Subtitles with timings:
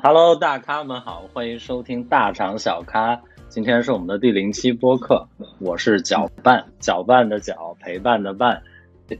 [0.00, 3.20] Hello，大咖们好，欢迎收听大厂小咖。
[3.50, 8.58] 今天是我们的第零期播客，我是搅拌，搅拌的搅，陪伴的伴。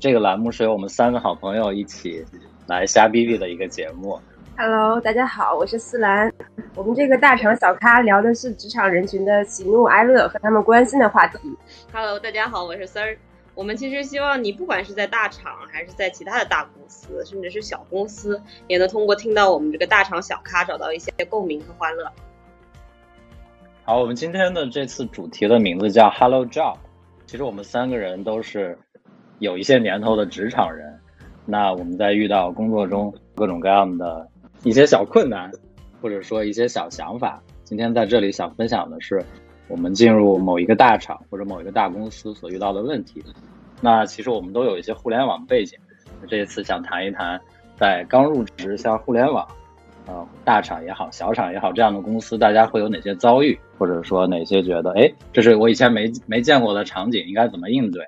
[0.01, 2.25] 这个栏目是由我们三个好朋友一起
[2.67, 4.19] 来瞎逼逼的一个节目。
[4.57, 6.33] Hello，大家好，我是思兰。
[6.75, 11.55] 我们这个大厂小咖聊的是职场人群的喜怒哀乐和他们关心的话题。
[11.93, 13.15] Hello，大家好，我是丝儿。
[13.55, 22.11] 我们其实希望你不管是在大厂，还是在其他的大公司，甚至是小公司，也能通过听到我们这个大厂小咖，找到一些共鸣和欢乐。
[23.85, 26.77] 好，我们今天的这次主题的名字叫 Hello Job。
[27.27, 28.79] 其实我们三个人都是
[29.39, 30.99] 有一些年头的职场人。
[31.45, 34.29] 那我们在遇到工作中各种各样的
[34.63, 35.51] 一些小困难，
[36.01, 39.25] 或者说一些小想法，今天在这里想分享的是，
[39.73, 43.25] 我们进入某一个大厂或者某一个大公司所遇到的问题。
[43.81, 45.79] 那其实我们都有一些互联网背景，
[46.29, 47.41] 这一次想谈一谈，
[47.79, 49.49] 在刚入职像互联网，
[50.07, 58.05] 呃，大厂也好，小厂也好，这样的公司，大家会有哪些遭遇，或者说哪些觉得，哎，这是我以前没没见过的场景，应该怎么应对？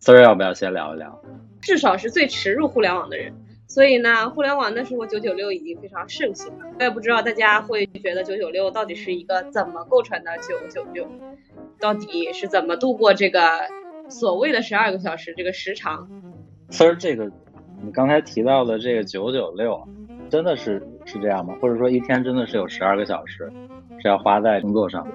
[0.00, 1.20] 丝儿要不要先聊一聊？
[1.60, 3.34] 至少是最迟入互联网的人，
[3.66, 6.66] 所以呢，互联网那时候九九六已经非常盛行了。
[6.78, 11.08] 我也不知道大家会觉得九九六到底是一个怎么构成的九九六，
[11.80, 13.40] 到底是怎么度过这个
[14.08, 16.08] 所谓的十二个小时这个时长？
[16.70, 17.30] 丝儿，这个
[17.82, 19.88] 你刚才提到的这个九九六，
[20.28, 21.56] 真的是是这样吗？
[21.60, 23.50] 或者说一天真的是有十二个小时
[24.00, 25.14] 是要花在工作上的？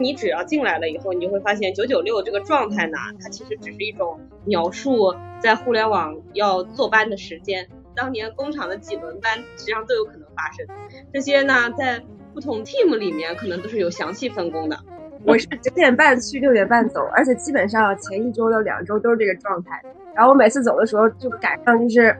[0.00, 7.68] 你只要进来了以后，你就会发现九九六这个状态呢，它其实只是一种描述在互联网要坐班的时间。
[7.94, 10.66] 当年工厂的几轮班实际上都有可能发生。
[11.12, 14.78] 这些呢，在不同 team 里面可能都是有详细分工的。
[15.26, 19.82] 我是九点半去，六点半走，而且基本上前一周到两周都是这个状态。
[20.14, 22.16] 然后我每次走的时候就赶上就是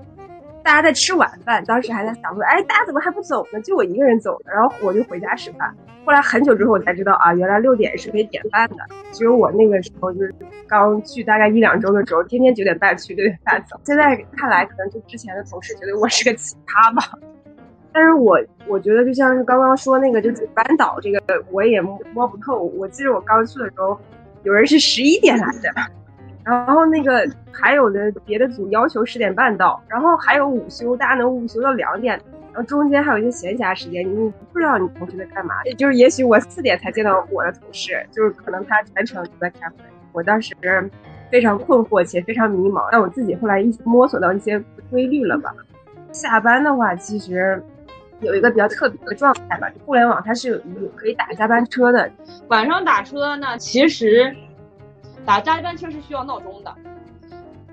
[0.62, 3.61] 大家在吃晚饭，当时还在想说，哎，大家怎么还不走呢？
[3.62, 5.75] 就我一个人走的，然后我就回家吃饭。
[6.05, 8.77] 后来很久之后我才知道啊，原来六点是可以点饭的。
[9.12, 10.34] 只有我那个时候就是
[10.67, 13.79] 刚去大概一两周的时候，天天九点半去，六点半走。
[13.84, 17.02] 现在看来，可能就之前的同事觉得我是个奇葩吧。
[17.92, 21.20] 但是我我觉得就像是刚刚说那个，就是班导这个，
[21.51, 22.63] 我也摸不透。
[22.77, 23.98] 我记得我刚去的时候，
[24.42, 25.70] 有人是十一点来的，
[26.45, 32.20] 然后那个还有的别的组要求十点半到，然后还有午休，大家能午休到两点。
[32.52, 35.62] 然后中间还有一些闲暇时间，你不知道你同事在干嘛。
[35.78, 39.77] 就是也许我四点才见到我的同事，就是可能他全程都在开会。
[40.12, 40.56] 我当时
[41.30, 44.58] 非常困惑且非常迷茫，但我自己后来一摸索到一些
[44.90, 45.55] 规律了吧。
[46.11, 47.62] 下班的话，其实
[48.20, 52.11] 有一个比较特别的状态吧，互联网它是有可以打加班车的。
[52.48, 54.34] 晚上打车呢，其实
[55.25, 56.75] 打加班车是需要闹钟的，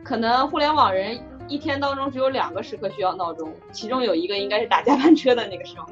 [0.04, 1.20] 可能互联网人。
[1.50, 5.88] 一天当中只有两个时刻需要闹钟，其中有一个应该是打加班车的那个时候，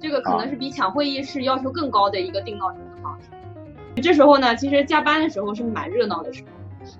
[0.00, 4.02] 这个可能是比抢会议室要求更高的一个定闹钟的方式。
[4.02, 6.48] 这时候呢，其实加班的时候是蛮热闹的时候，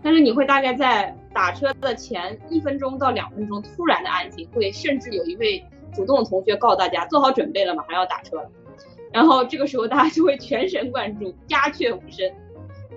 [0.05, 8.49] 但是你会大概在打车的前一分钟到两分钟突然的安静，会甚至有一位主动的同学告诉大家做好准备了，马上要打车了。
[9.13, 12.31] 然后这个时候大家就会全神贯注，鸦雀无声。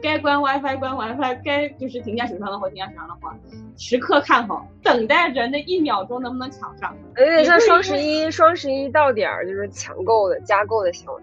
[0.02, 3.34] 该关 WiFi 关 WiFi，该就是停下手上的活停下手上的活，
[3.78, 6.96] 时刻看好，等待着那一秒钟能不能抢上。
[7.18, 11.22] 有点像双十一，双十一到点儿就是抢购的、加购的行为。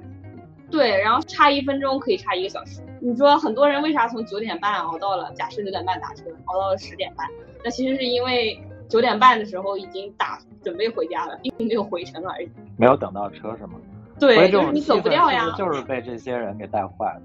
[0.70, 2.80] 对，然后差一分钟可以差一个小时。
[3.00, 7.26] 你说很多人为啥从九点半熬到了，假设九点半打车，熬到了十点半？
[7.64, 12.50] 那其实是因为九点半的时候已经打准备回家了，并没有回程而已。
[12.76, 13.74] 没有等到车是吗？
[14.18, 15.54] 对，就是你走不掉呀。
[15.56, 17.22] 就是被这些人给带坏了。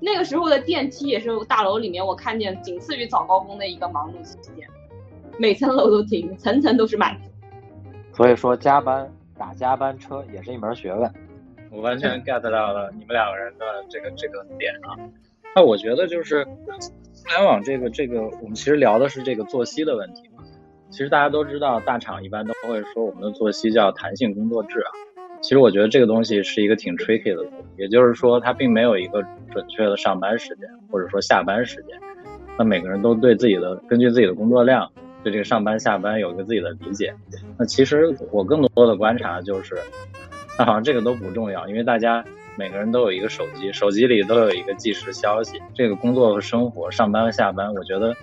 [0.00, 4.68] 那个时候的电梯也是大楼里面我看见仅次于早高峰的一个忙碌期间，
[5.38, 7.16] 每层楼都停，层层都是满。
[8.12, 11.12] 所以说加班打加班车也是一门学问。
[11.70, 14.96] 我完全 get 到了你们两个人的这个这个点啊。
[15.54, 20.44] 那我觉得就是互联网这个这个，我们其实聊的是这个作息的问题嘛。
[20.90, 24.90] 其实大家都知道，大厂一般都会说我们的作息叫弹性工作制啊。
[25.42, 29.22] 其实我觉得这个东西是一个挺 tricky 的东西，也就是说它并没有一个
[29.52, 31.96] 准确的上班时间或者说下班时间。
[32.58, 34.90] 那每个人都对自己的根据自己的工作量，
[35.22, 37.14] 对这个上班下班有一个自己的理解。
[37.58, 39.76] 那其实我更多的观察就是，
[40.58, 42.24] 那好像这个都不重要，因为大家
[42.56, 45.60] 每个人都有一个手机，手机里都有一个即时消息。
[45.74, 48.14] 这个工作和生活、上班和下班，我觉得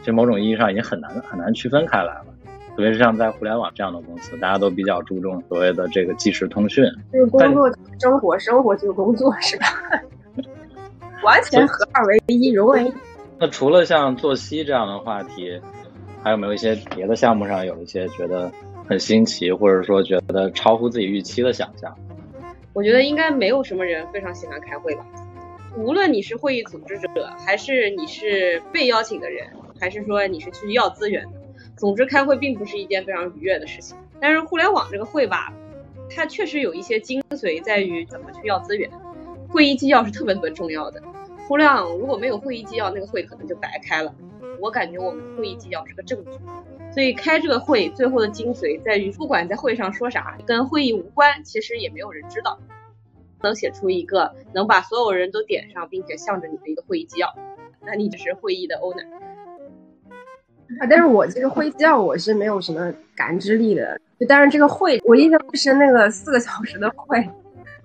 [0.00, 2.33] 其实某种意义上已经很难很难区分开来了。
[2.76, 6.84] 特别是像在互联网这样的公司，大家都比较注重所谓的这个即时通讯。
[7.12, 9.66] 就是工作就是生活，生活就是工作，是吧？
[11.22, 12.92] 完全合二为一，融为一。
[13.38, 15.60] 那除了像作息这样的话题，
[16.22, 18.50] 还有没有一些别的项目上有一些觉得
[18.88, 21.96] 很新奇，或者说觉得超乎自己预期的想象。
[22.72, 25.06] 我觉得应该没有什么人非常喜欢开会吧。
[25.76, 29.46] 无论你是会议组织者，还是你是被邀请的人，
[29.80, 31.32] 还是说你是去要资源的，
[31.76, 33.96] 总之开会并不是一件非常愉悦的事情。
[34.20, 35.52] 但是互联网这个会吧，
[36.08, 38.90] 它确实有一些精髓在于怎么去要资源。
[39.48, 41.02] 会议纪要是特别特别重要的。
[41.46, 44.14] 互联网如果没有会议纪要，那个会可能就白开了。
[44.60, 46.38] 我感觉我们会议纪要是个证据，
[46.92, 52.58] 所以开这个会最后的精髓在于，不管在会上说啥，跟会议无关，其实也没有人知道。
[53.42, 57.34] 能写出一个能把所有人都点上，并且向着你的一个会议纪要，
[57.84, 59.06] 那你就是会议的 owner。
[60.80, 63.98] 啊，但是我这个会叫我是没有什么感知力的。
[64.18, 67.28] 就但是这个会，我印象最深那个四个小时的会，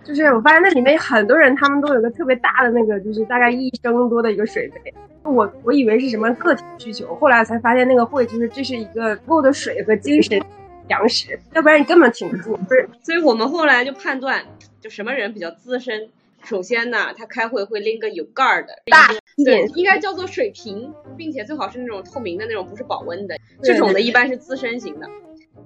[0.04, 4.94] 就是我发现那里面很多人，他们都有个特别大的那个，就是大概一升多的一个水杯。
[5.24, 10.42] 我我以为是什么个体需求，后来才发现那个会就是这是一个够的水和精神
[10.88, 12.56] 粮食，要不然你根本挺不住。
[12.56, 14.42] 不是，所以我们后来就判断，
[14.80, 16.10] 就什么人比较资深。
[16.44, 19.10] 首先呢，他开会会拎个有盖儿的大
[19.46, 23.36] 对，应该叫做水瓶，并且最好是那种透明的那种，不是保温的。
[23.62, 25.08] 这种的一般是资深型的。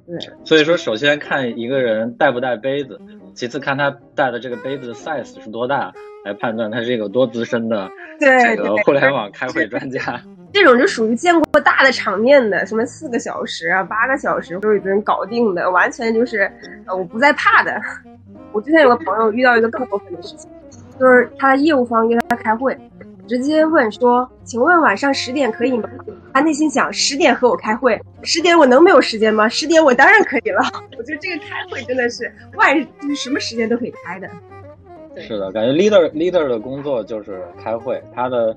[0.05, 2.99] 对，所以说首先看一个人带不带杯子，
[3.33, 5.93] 其次看他带的这个杯子的 size 是多大，
[6.25, 10.21] 来判断他是一个多资深的这个互联网开会专家。
[10.51, 16.51] 这种就属于见过大的场面的，什么四个小时啊、八个小时都已经搞定的，完全就是
[16.85, 17.79] 呃我不再怕的。
[18.51, 20.47] 我之前有个朋友遇到一个更过分的事情，
[20.99, 22.77] 就是他的业务方约他开会，
[23.27, 25.89] 直接问说：“请问晚上十点可以吗？”
[26.33, 29.47] 他内心想：十点和我开会，十点我能没有时间吗？
[29.47, 30.61] 十点我当然可以了。
[30.97, 34.27] 我觉得这个开会真的是万就是什么时间都可以开的。
[35.15, 38.55] 是的，感觉 leader leader 的工作就是开会，他的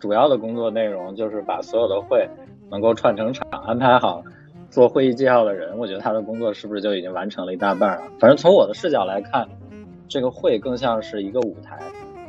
[0.00, 2.26] 主要的工作内容就是把所有的会
[2.70, 4.22] 能够串成场，安排好
[4.70, 5.76] 做会议纪要的人。
[5.76, 8.04] 我觉得他的工作是不是就已经完成了一大半了？
[8.18, 9.46] 反正从我的视角来看，
[10.14, 11.76] 这个会更像是一个舞台。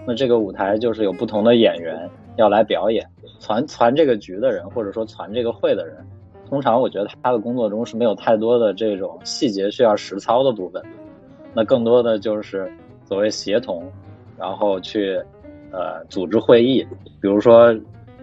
[0.08, 3.08] 那这个舞台就是有不同的演员要来表演，
[3.40, 5.98] 传传这个局的人或者说传这个会的人，
[6.50, 10.82] 通常我觉得他的工作中是没有太多的这种细节需要实操的部分，
[11.54, 12.68] 那更多的就是
[13.04, 13.84] 所谓协同，
[14.36, 15.22] 然后去
[15.72, 16.84] 呃组织会议。
[17.22, 17.72] 比如说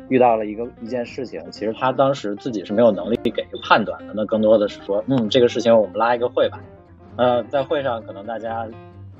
[0.09, 6.59] 遇到了一个一件事情，其实他当时自己是没有能力给个判断的，那更多的是说，嗯，这个事情我们拉一个会吧。
[7.15, 8.67] 呃，在会上可能大家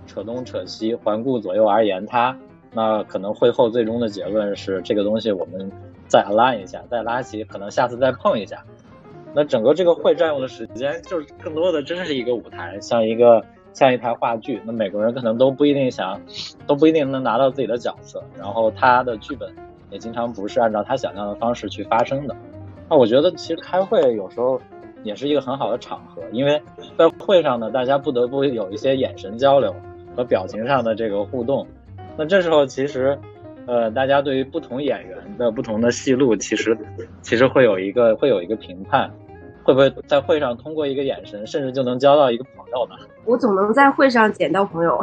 [0.07, 2.37] 扯东扯西，环顾左右而言他。
[2.75, 5.71] 那可能会后最终的结论是这个东西我们
[6.09, 8.65] 再 align 一下，再拉齐，可能下次再碰一下。
[9.35, 13.45] 那整个这个会占用的时间，就是更多的真是一个舞台，像一个
[13.75, 14.61] 像一台话剧。
[14.65, 16.21] 那每个人可能都不一定想，
[16.67, 19.55] 都不一定能拿到自己的角色，然后他的剧本
[19.91, 22.35] 也经常不是按照他想象的方式去发生的。
[22.89, 24.61] 那我觉得其实开会有时候
[25.03, 26.63] 也是一个很好的场合，因为
[26.99, 29.75] 在会上呢，大家不得不有一些眼神交流
[30.17, 31.67] 和表情上的这个互动。
[32.17, 33.19] 那这时候其实，
[33.67, 36.77] 呃，大家对于不同演员的不同的戏路，其实
[37.23, 39.11] 其实会有一个会有一个评判，
[39.63, 42.97] 会不会在会上通过一个眼神，甚至就能交到一个朋友呢？
[43.25, 45.01] 我总能在会上捡到朋友，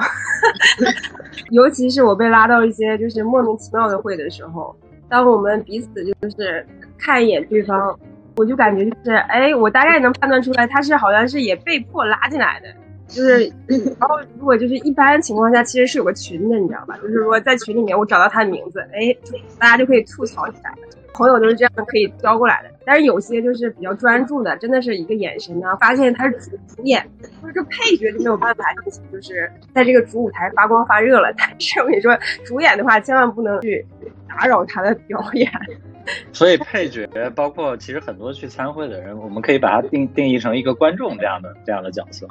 [1.52, 4.76] 尤其是我被拉到一些就是莫名其妙的会的时候，
[5.08, 6.66] 当我们彼此就是
[6.98, 7.98] 看一眼对方，
[8.36, 12.68] 我就感觉就是哎，我大概能判断出来他是好像是也被迫拉进来的。
[13.10, 16.96] 就是，然后如果就是一般情况下，其实是有个群的，你知道吧？
[17.02, 19.14] 就是说在群里面，我找到他的名字，哎，
[19.58, 20.72] 大家就可以吐槽起来。
[21.12, 22.70] 朋友都是这样可以交过来的。
[22.86, 27.06] 但是有些就是比较专注的，真的是一个眼神呢，发现他是主主演，
[27.42, 28.64] 就是这配角就没有办法，
[29.12, 31.34] 就是在这个主舞台发光发热了。
[31.36, 33.86] 但是我跟你说，主演的话千万不能去
[34.30, 35.52] 打扰他的表演。
[36.32, 42.28] 所以配角包括其实很多去参会的人，我们可以把它定定义成一个观众这样的这样的角色。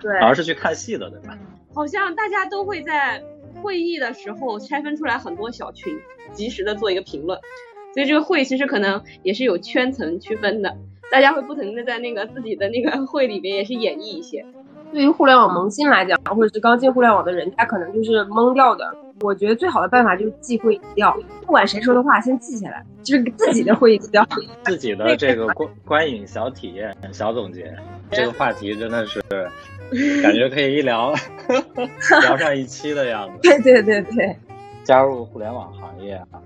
[0.00, 1.38] 对，而是去看戏的，对吧？
[1.74, 3.22] 好像大家都会在
[3.62, 5.96] 会议的时候拆分出来很多小群，
[6.32, 7.38] 及时的做一个评论。
[7.94, 10.76] 所以这个会其实可能也是有圈层区分的，
[11.10, 14.44] 大家会不停的在那个自己的那个 会里面也是演绎一些。
[14.92, 18.94] 对于互联网萌新来讲，或者是刚进互联网的人，他可能就是懵掉的。
[19.20, 21.12] 我觉得最好的办法就是记会议纪要，
[21.44, 24.26] 不管谁说的话，先记下来，就是自己的会议纪要，
[24.64, 27.74] 自己的这个观观影小体验、小总结。
[28.10, 29.20] 这个话题真的是
[30.22, 31.12] 感觉可以一聊
[32.22, 33.38] 聊上一期的样子。
[33.46, 34.36] 对对对对，
[34.84, 36.40] 加入互联网行业啊，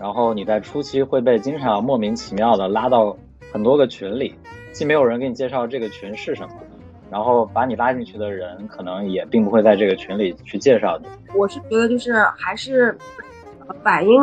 [0.00, 3.16] 然后你在初期会被经常莫名其妙的拉到
[3.52, 4.34] 很多个群里，
[4.72, 6.54] 既没有人给你介绍这个群是什么。
[7.10, 11.06] 然后把你拉进去的人，可能也并不会在这个群里去介绍你。
[11.34, 12.96] 我是觉得，就是还是
[13.82, 14.20] 反映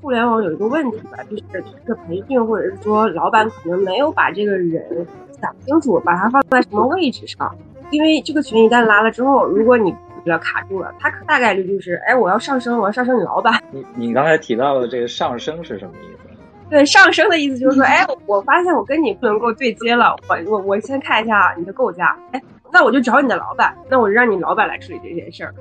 [0.00, 5.06] 互联网有一个问题吧，就是这个培训或者是说老板可能没有把这个人
[5.40, 7.54] 想清楚把他放在什么位置上，
[7.90, 9.90] 因为这个群一旦拉了之后，如果你
[10.22, 13.62] 比较卡住了，他大概率就是，哎，我要上升，我要上升你老板。
[13.70, 16.09] 你你刚才提到的这个上升是什么意思？
[16.70, 22.40] 对，上升的意思就是说，哎，我发现我跟你不能够对接了，我我我先看一下你的构架，哎，
[22.72, 25.52] 那我就找你的老板，那我就让你老板来处理这件事儿。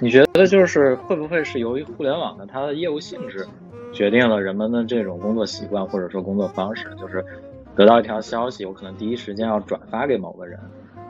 [0.00, 3.46] 你觉得就是会不会是由于互联网的它的业务性质，
[3.92, 6.92] 决定了人们的这种工作习惯或者说工作方式？
[7.00, 7.24] 就是
[7.76, 10.58] 得到一条消息，我可能第一时间要转发给某个人。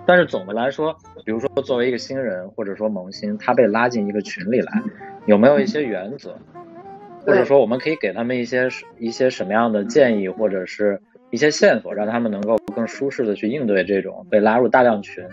[0.04, 0.94] 但是总的来说，
[1.24, 4.82] 比如说作为一个新人或者说萌新，他被拉进一个群里来，
[5.24, 6.36] 有没有一些原则，
[7.24, 11.00] 或者说我们可以给他们一些一些什么样的建议，或者是
[11.30, 15.24] 一些线索，让他们能够更舒适的去应对这种被拉入大量群？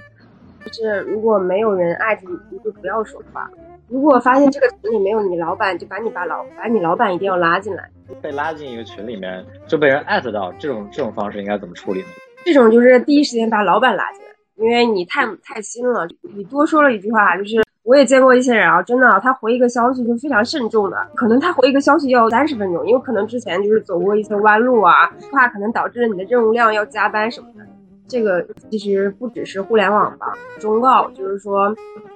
[0.66, 3.50] 就是如果没有人艾特你，你就不要说话。
[3.88, 7.90] 如果发现这个群里没有你老板，就把你把老把你老板一定要拉进来。
[8.22, 12.08] 被拉进一个群里面就被人艾特到，这种这种方式应该怎么处理呢？
[12.46, 27.66] 这种就是第一时间把老板拉进来，因为你太太新了，你多说了一句话，就是我也见过一些人啊，真的他回一个消息就非常慎重的，可能他回一个消息要三十分钟，因为可能之前就是走过一些弯路啊，怕可能导致你的任务量要加班什么的。
[28.08, 30.28] 这个其实不只是互联网吧，
[30.60, 31.76] 忠告就是说，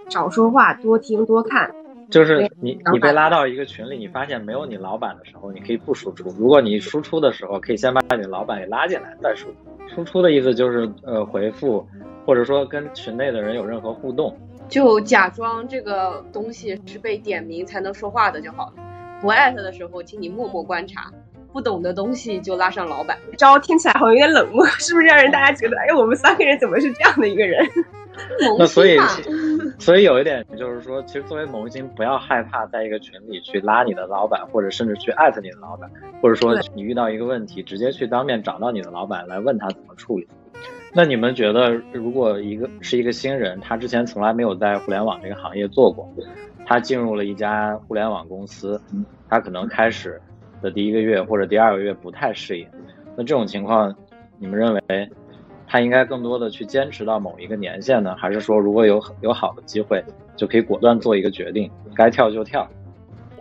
[0.09, 1.71] 少说话，多听多看。
[2.11, 6.29] 就是你你被拉到一个群里，你发现没有你老板的时候，你可以不输出。
[6.37, 9.55] 如果你输出的时候，可以先把你的老板给拉进来再输出。
[9.87, 11.85] 输出的意思就是呃回复，
[12.25, 14.37] 或者说跟群内的人有任何互动，
[14.67, 18.73] 就假装这个东西是被点名才能说话的就好了。
[19.21, 21.11] 不艾特的时候，请你默默观察。
[21.51, 27.63] 不懂的东西就拉上老板，招听起来好像有点冷漠， 是不是让人大家觉得，哎，我们三个人怎么是这样的一个人？
[28.57, 28.97] 那所以，
[29.77, 35.87] 所以有一点就是说，其实作为萌新，不要害怕在一个群里去拉你的老板，或者甚至去艾特你的老板，
[36.23, 40.27] 或者说你遇到一个问题，直接去当面找到你的老板来问他怎么处理。
[40.93, 46.07] 那你们觉得，如果一个是一个新人，他之前从来没有在互联网这个行业做过，
[46.65, 48.79] 他进入了一家互联网公司，
[49.29, 50.21] 他可能开始。
[50.61, 52.65] 的第一个月或者第二个月不太适应，
[53.17, 53.93] 那这种情况，
[54.39, 55.09] 你们认为
[55.67, 60.01] 他应该更多的去坚持到某一个年限呢，还是说如果有有好的机会，
[60.37, 62.65] 就可以果断做一个决定，该跳就跳？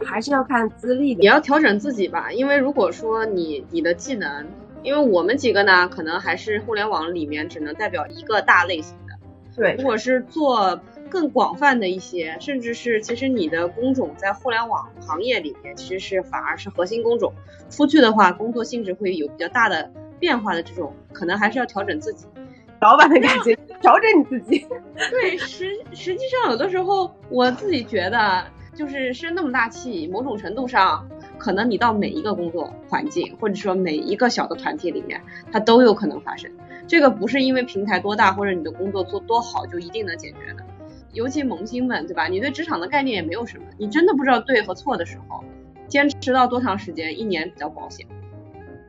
[0.04, 2.32] 还是要看资历的，也要调整自己吧。
[2.32, 4.44] 因为如果说你你的技能，
[4.82, 9.14] 因为我们几个呢，可能还是互联网里面只能代表一个大类型的。
[9.56, 10.80] 对，如果是做。
[11.10, 17.30] 更广泛的一些，甚至是其实你的工种在互联网行业里面，其实是反而是核心工种。
[17.68, 22.24] 出去的话，工作性质会有比较大的变化的这种，可能还是要调整自己。
[22.80, 24.66] 老板的感觉，调整你自己。
[25.10, 28.42] 对，实实际上有的时候我自己觉得，
[28.74, 31.06] 就是生那么大气，某种程度上，
[31.42, 35.20] 可能你到每一个工作环境，或者说每一个小的团体里面，
[35.50, 36.48] 它都有可能发生。
[36.86, 40.64] 这个不是因为平台多大或者你的工作做多好就一定能解决的。
[41.12, 42.28] 尤其萌新们，对吧？
[42.28, 45.42] 你对职场的概念也没有什么，你真的不知道对和错的时候，
[45.88, 47.18] 坚持到多长时间？
[47.18, 48.06] 一年比较保险。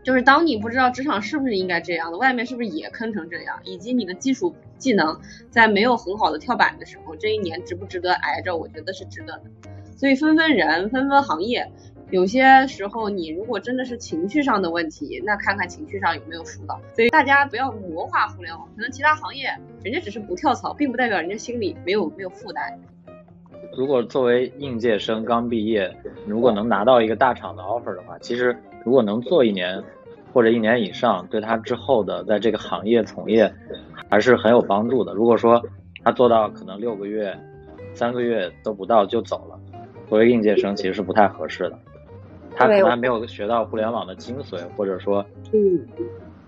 [0.03, 5.19] 就是当你不知道职场是不是应该这样的，外面是不是也坑成这样，以及你的技术技能
[5.49, 8.55] 在没有很好的跳板的时候，这一年值不值得挨着？
[8.55, 9.43] 我觉得是值得的。
[9.95, 11.71] 所以分分人，分分行业。
[12.13, 16.79] 有些时候，你如果真的是情绪上的问题，那看看情绪上有没有疏导。
[16.95, 19.47] 所以大家不要魔化互联网，可能其他行业
[19.83, 22.79] 人家只是不跳槽，并不代表人家心里没有没有负担。
[23.75, 25.91] 如果作为应届生刚毕业，
[26.27, 28.55] 如果能拿到一个大厂的 offer 的话，其实
[28.85, 29.83] 如果能做一年
[30.31, 33.51] 或者一年以上，对他之后的在这个行业从业
[34.07, 35.15] 还是很有帮助的。
[35.15, 35.59] 如果说
[36.03, 37.35] 他做到可能六个月、
[37.95, 39.59] 三个月都不到就走了，
[40.07, 41.79] 作为应届生其实是不太合适的。
[42.55, 45.87] 他可能还没有学到互联网的精髓，或者说，嗯，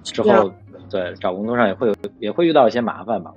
[0.03, 0.51] 之后
[0.89, 3.33] 对找工作上也会有也会遇到一些麻烦吧。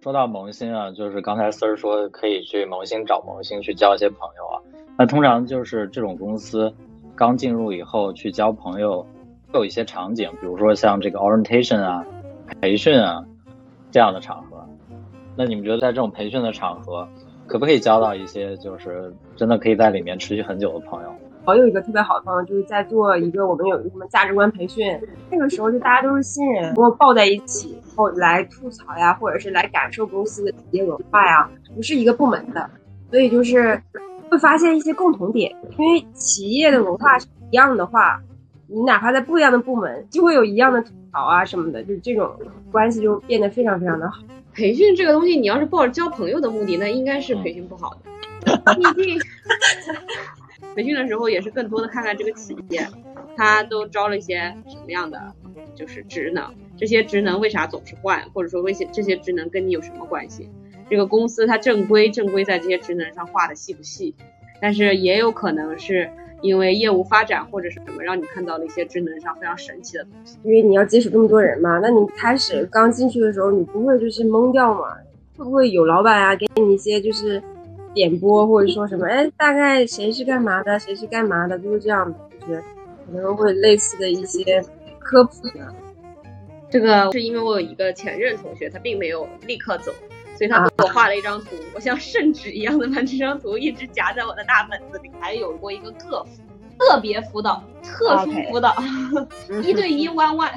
[0.00, 4.62] 说到萌新啊，就是刚才丝儿说可以去萌新找萌新去交一些朋友啊。
[4.96, 6.72] 那通常就是这种公司
[7.14, 9.02] 刚进入以后去交朋友，
[9.52, 12.06] 会有一些场景，比如说像这个 orientation 啊、
[12.60, 13.24] 培训啊
[13.90, 14.64] 这样的场合。
[15.36, 17.06] 那你们觉得在这种培训的场合？
[17.48, 21.12] 可不可以交到一些就是真的可以在里面持续很久的朋友？
[21.46, 25.00] 我有一个特别好的朋友，就是在做一个我们有一个什么价值观培训，
[25.30, 32.68] 那个时候就大家都是新人，然后抱在一起，然后来吐槽呀，或者是来感受公司的企业文化呀，不是一个部门的，
[33.10, 33.82] 所以就是
[34.28, 38.20] 会发现一些共同点，因为企业的文化是一样的话，
[38.66, 42.30] 你哪怕在不一样的部门，就会有一样的吐槽啊什么的，就这种
[42.70, 44.18] 关系就变得非常非常的好。
[44.58, 48.74] 培训这个东西，你要是抱着交朋友的目的，那应该是培训不好的。
[48.74, 49.20] 毕竟
[50.74, 52.84] 培训的时候也是更多的看看这个企业，
[53.36, 55.32] 他都招了一些什么样的
[55.76, 60.50] 就是职能，这些职能为啥总是换，或者说为些这些职能跟你有什么关系？
[60.90, 64.16] 这个公司它正规正规在这些职能上画的细不细？
[64.60, 70.38] 但是也有可能是因为业务发展或者是什么，让你看到了一些职能上非常神奇的东西。
[70.44, 74.96] 因为你要接触这么多人嘛，那你开始刚进去的时候，你不会就是懵掉嘛？
[75.36, 77.42] 会不会有老板啊给你一些就是
[77.94, 79.06] 点拨，或者说什么？
[79.06, 82.60] 哎，大概谁是干嘛的，谁是干嘛的，就是这样的，就是
[83.06, 84.62] 可能会类似的一些
[84.98, 85.74] 科普呢。
[86.70, 89.90] 这个是因为我有一个前任同学，他并没有立刻走，
[90.38, 95.10] 所以他给我画了一张图，我像圣旨一样的把这张图一直夹在我的大本子里。
[95.18, 96.28] 还有过一个个辅，
[96.78, 98.72] 特别辅导，特殊辅导，
[99.64, 100.48] 一对一 one one。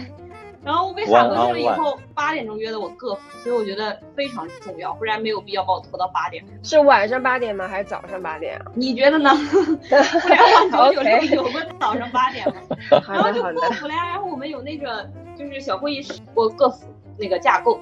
[0.63, 6.45] 然后我被喊过去了以后，八点钟约的我个辅，所以我觉得非常重要，不然没有必要把我拖到八点。
[6.61, 7.67] 是晚上八点吗？
[7.67, 8.65] 还是早上八点啊？
[8.75, 9.31] 你觉得呢？
[9.35, 12.61] 互联网有有有过早上八点吗？
[13.09, 16.85] 然后就个辅了呀，然后我们有那个就是小会议室，我个辅
[17.17, 17.81] 那个架构，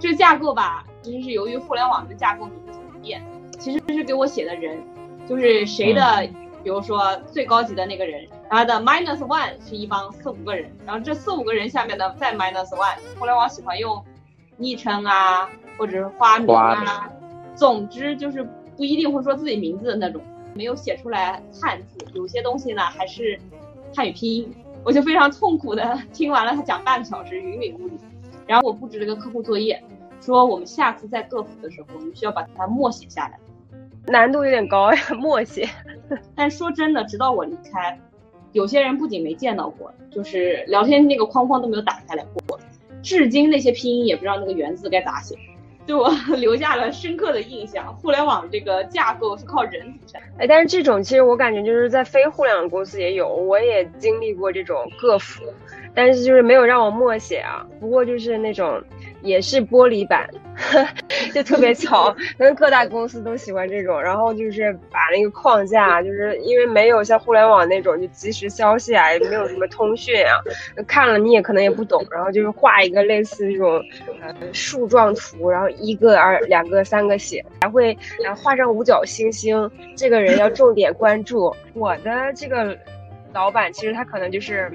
[0.00, 3.22] 这架构吧，其实是由于互联网的架构名字怎么变，
[3.58, 4.82] 其实是给我写的人，
[5.28, 6.28] 就是谁的。
[6.64, 12.96] 比如说最高级的那个人，他的 minus one 是一帮四五个人，然后这四五个人下面的再 minus one。
[13.16, 14.04] 互联网喜欢用
[14.56, 17.08] 昵称啊，或者是花名啊，
[17.54, 18.42] 总之就是
[18.76, 20.20] 不一定会说自己名字的那种，
[20.52, 23.38] 没有写出来汉字，有些东西呢还是
[23.94, 24.52] 汉语拼音，
[24.84, 27.94] 我就非常痛苦的 听完了他讲半个小时，云里雾里。
[28.48, 29.80] 然后我布置了个客户作业，
[30.20, 33.38] 说我们下次在个服的时候，我们需要把它默写下来。
[34.06, 35.68] 难度有点高呀， 默写。
[36.34, 37.98] 但说真的，直到我离开，
[38.52, 42.58] 有些人不仅没见到过，就是聊天那个框框都没有打开来过，
[43.02, 45.36] 至今那些拼音也不知道那个原字该咋写，
[45.86, 47.94] 对我 留下了深刻的印象。
[47.96, 50.20] 互联网这个架构是靠人组成。
[50.38, 55.42] 哎，但是这种其实我感觉就是在非互联网公司也有，我也经历过这种个辅，
[55.98, 57.66] 但是就是没有让我默写啊。
[57.80, 58.80] 不过就是那种。
[59.20, 60.30] 也是玻璃板，
[61.34, 64.00] 就特别巧， 可能各大公司都喜欢这种。
[64.00, 70.38] 然后就是把那个框架，就是因为没有像互联网那种就即时消息啊，也没有什么通讯啊，
[70.86, 72.06] 看了你也可能也不懂。
[72.12, 73.82] 然后就是画一个类似这种
[74.22, 77.92] 呃树状图，然后一个、二、两个、三个写，还会
[78.24, 81.52] 呃画上五角星星，这个人要重点关注。
[81.74, 82.78] 我的这个
[83.34, 84.70] 老板其实他可能就是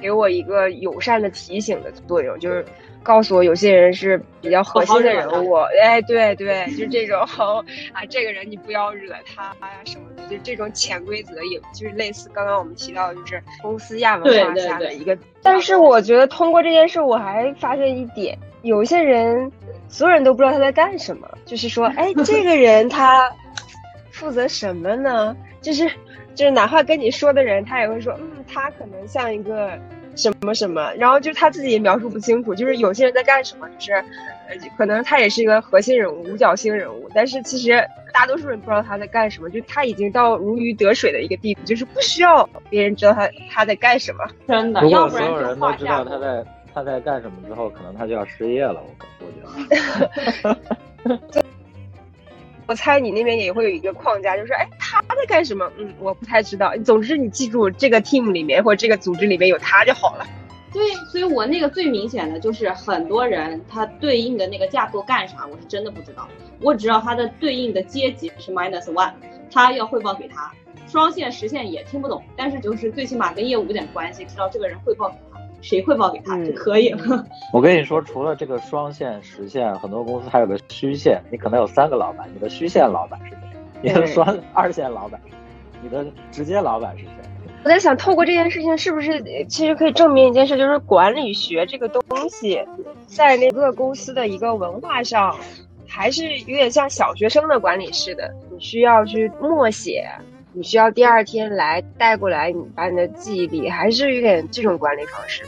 [0.00, 2.64] 给我一个友善的提醒的作用，就是。
[3.00, 7.18] 告诉我有些人是比较核心的人物，哎，对对，就是这种
[7.94, 15.16] 啊，这个人你不要惹他呀什么的，就这种潜规则，也就是类似刚刚我们提到，就是公司亚文化下的一个。
[15.42, 19.50] 但是我觉得通过这件事，我还发现一点，有些人
[19.88, 23.30] 所有人都不知道他在干什么，就是说，哎，这个人他
[24.10, 25.34] 负责什么呢？
[25.62, 25.88] 就是
[26.34, 29.78] 就是哪怕跟你说的人，他也会说，嗯，他可能像一个。
[30.16, 37.80] 什么什么，然后就是他自己也描述不清楚，就是有些人在干什么，就是，呃，可能他也是一个核心人物、五角星人物，但是其实
[38.12, 44.24] 大多数人不知道他在干什么，就他已经到如鱼得水的一个地步，就是不需要别人知道他他在干什么。
[44.48, 48.82] 真的，如果所有人都知道他在他在干什么之后，可能他就要失业了。
[48.82, 50.58] 我我觉得。
[52.68, 55.72] 我猜你那边也会有一个框架，就是哎他在干什么？
[55.78, 56.70] 嗯，我不太知道。
[56.84, 60.26] 总之你记住这个 team 里面或者这个组织里面有他就好了。
[60.70, 66.28] 对，所以我那个最明显的就是很多人他对应的那个架构干啥，我是真的不知道。
[66.60, 69.12] 我只知道他的对应的阶级是 minus one，
[69.50, 70.52] 他要汇报给他，
[70.86, 75.10] 双线实现也听不懂，但是就是最起码跟业务有点关系，知道这个人汇报。
[75.60, 77.24] 谁汇报给他就可以了。
[77.52, 81.20] 我跟你说，除了这个双线实现，很多公司还有个虚线。
[81.30, 83.36] 你可能有三个老板，你的虚线老板是谁？
[83.82, 85.20] 你的双二线老板，
[85.82, 87.10] 你的直接老板是谁？
[87.64, 92.64] 我在想，透过这件事情，是不是其实可以证明一件事，就是管理学这个东西，
[93.06, 95.36] 在那个公司的一个文化上，
[95.86, 100.08] 还是有点像小学生的管理似的，你需要去默写。
[100.52, 105.44] 你需要第二天来带过来，你把你的记忆力还是有点这种管理方式。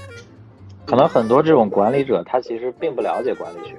[0.87, 3.75] 可能很多这种管理者，他其实并不了解管理学，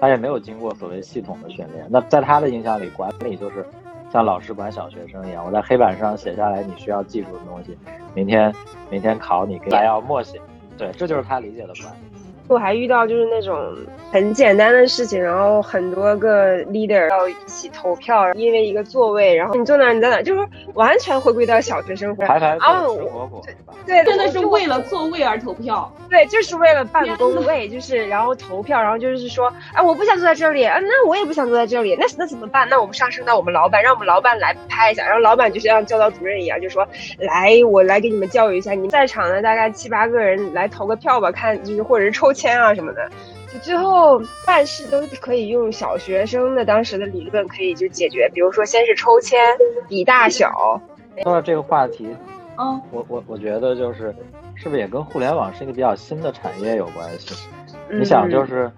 [0.00, 1.86] 他也没有经过所谓系统的训练。
[1.90, 3.66] 那在他的印象里，管理就是
[4.12, 7.76] 像老师管小学生一样，我在黑板上写下来你需要记住的东西，
[8.14, 8.54] 明天
[8.90, 10.40] 明天考你还要默写。
[10.78, 12.11] 对，这就是他理解的管理。
[12.48, 13.74] 我还遇到就是那种
[14.10, 22.26] 很简单的事情，然后很多个 leader 要一起投票，因为一个座位，然后你坐哪儿你在哪儿，就是完全回归到小学生活。
[22.26, 23.42] 排排啊，坐？
[23.86, 25.90] 对，真的是为了座位而投票。
[26.10, 32.68] 对，就是为了办公位，就是然后投票，然后就是说，哎，我不想坐在这里，啊，那我也不想坐在这里，那那怎么办？
[32.68, 36.86] 那我们上升到我们老板，让我们老板来拍一下，然后老板就像教导主任一样，就说，
[37.18, 43.08] 来，我来给你们教育一下，你们在场的大概七八个人来投个票吧，看就是或者是抽签啊什么的，
[43.52, 49.38] 就最后办事都可以用小学生的当时的理论可以就解决，比如说先是抽签
[49.88, 50.80] 比大小，
[51.22, 52.08] 说到这个话题，
[52.56, 54.14] 嗯，我我我觉得就是，
[54.54, 57.34] 是不是也跟互联网是一个比较新的产业有关系？
[57.90, 58.72] 你想，就嗯是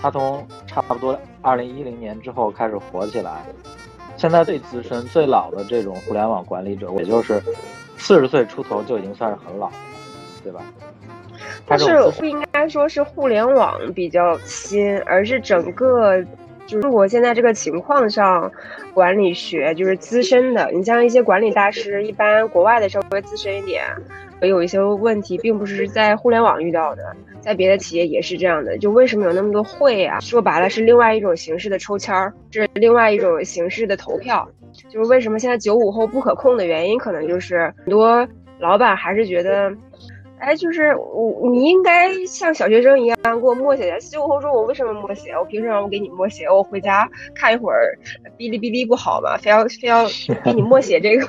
[0.00, 3.42] 它从差不多二零一零年之后开始火起来，
[4.16, 7.42] 现在最资深、最老的这种互联网管理者，也就是
[7.96, 9.70] 四十岁出头就已经算是很老，
[10.42, 10.60] 对吧？
[11.66, 16.22] 他但是不应该说是互联网比较新，而是整个
[16.66, 18.50] 就是中国现在这个情况上，
[18.92, 20.70] 管理学就是资深的。
[20.72, 23.82] 你像一些管理大师，一般国外的稍微资深一点，
[24.42, 27.02] 有一些问题并不是在互联网遇到的，
[27.40, 28.76] 在别的企业也是这样的。
[28.78, 30.20] 就为什么有那么多会啊？
[30.20, 34.46] 说白了是另外一种形式的抽签儿，是另外一种形式的投票。
[34.88, 38.26] 就是为什么现在九五后不可控的原因，可能就是很多
[38.58, 39.72] 老板还是觉得。
[40.40, 43.98] 哎，就是我，你应该像小学生一样给我默写。
[44.00, 45.32] 九五后说：“我为什么默写？
[45.32, 46.46] 我凭什么我给你默写？
[46.46, 47.98] 我回家看一会儿
[48.38, 49.36] 哔哩哔哩不好吗？
[49.36, 50.04] 非要非要
[50.44, 51.26] 给你默写这个？”